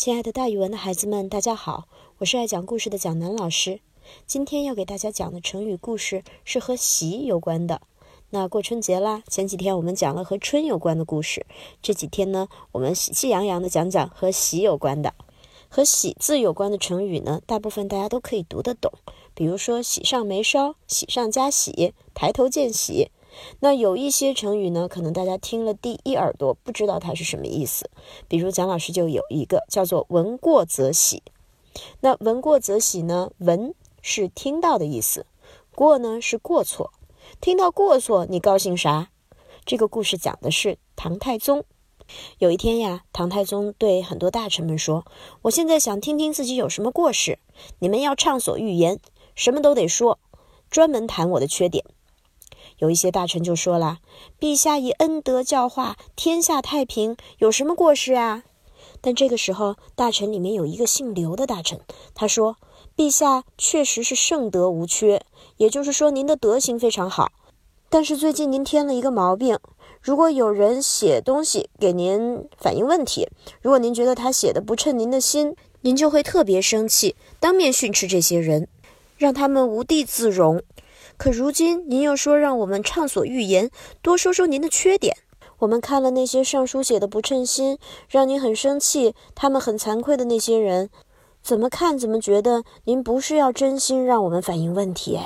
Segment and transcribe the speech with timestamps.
[0.00, 3.80] 亲爱的，大语文的孩子们，大家好，我是爱讲故事的蒋楠老师。
[4.26, 7.82] 今天要给大家讲的成语故事是和喜有关的。
[8.30, 11.44] 那过春节啦，前几天我们讲了和春有关的故事，
[11.82, 15.12] 这几天呢，我们喜气洋洋的讲讲和喜有关的。
[15.68, 18.90] 和喜字有关的成语呢，大部分大家都可以读得懂，
[19.34, 23.10] 比如说喜上眉梢、喜上加喜、抬头见喜。
[23.60, 27.90] 那有一些成语呢，可能大家听了第一耳朵不知道它是什么意思。
[28.28, 31.22] 比如蒋老师就有一个叫做“闻过则喜”。
[32.00, 35.26] 那“闻过则喜”呢？“闻”是听到的意思
[35.74, 36.92] ，“过”呢是过错。
[37.40, 39.10] 听到过错，你高兴啥？
[39.64, 41.64] 这个故事讲的是唐太宗。
[42.38, 45.06] 有一天呀，唐太宗对很多大臣们说
[45.42, 47.38] ：“我现在想听听自己有什么过失，
[47.78, 48.98] 你们要畅所欲言，
[49.36, 50.18] 什么都得说，
[50.70, 51.84] 专门谈我的缺点。”
[52.80, 53.98] 有一些大臣就说了
[54.40, 58.42] ：“陛下以恩德教化，天下太平，有什么过失啊？”
[59.02, 61.80] 但这个时候，大臣里面有一个姓刘的大臣，
[62.14, 62.56] 他说
[62.96, 65.22] ：“陛下确实是圣德无缺，
[65.58, 67.32] 也就是说您的德行非常好。
[67.90, 69.58] 但是最近您添了一个毛病，
[70.00, 73.28] 如果有人写东西给您反映问题，
[73.60, 78.68] 如果您觉得他写的不称您的心，您就会特别生气，当面训斥这些人，
[79.18, 80.62] 让他们无地自容。”
[81.20, 85.14] 可如今您又说让我们畅所欲言，多说说您的缺点。
[85.58, 87.76] 我们看了那些上书写的不称心，
[88.08, 90.88] 让您很生气，他们很惭愧的那些人，
[91.42, 95.20] 怎么看怎么觉得您不是要真心让我们反映问题。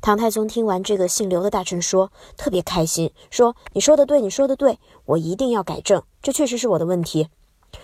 [0.00, 7.26] 唐太宗听完这个姓刘的大臣说，特别开心，说：“你说的对，你说的对，我一定要改正，这确实是我的问题。”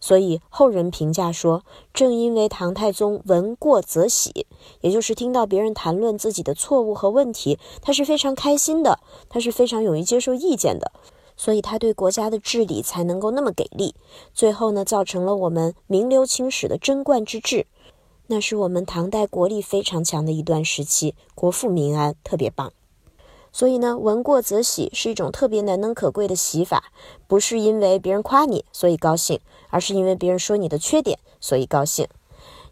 [0.00, 4.46] 所以后人评价说，正因为唐太宗闻过则喜，
[4.80, 10.92] 也就是听到别人谈论自己的错误和问题，他是非常开心的，他是非常勇于接受意见的，
[11.36, 13.94] 所以他对国家的治理才能够那么给力。
[14.32, 17.66] 最后呢，造成了我们名留青史的贞观之治，
[18.26, 22.72] 那是我们唐代国力非常强的一段时期，国富民安，特别棒。
[23.52, 26.92] 所以呢，闻过则喜是一种特别难能可贵的喜法，
[27.26, 29.40] 不是因为别人夸你所以高兴，
[29.70, 32.06] 而是因为别人说你的缺点所以高兴。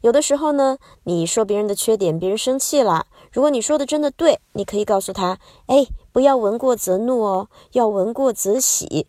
[0.00, 9.08] 有的时候呢，你说别人的缺点，别人生气了，如果你说的真的对，你可以告诉他，哎，不要闻过则怒哦，要闻过则喜，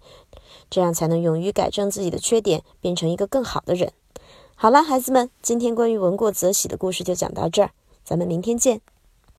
[0.67, 3.93] 这样才能勇于改正自己的缺点，变成一个更好的人。
[4.55, 7.69] 好了，孩子们，今天关于闻过则喜的故事就讲到这儿，
[8.03, 8.81] 咱们明天见。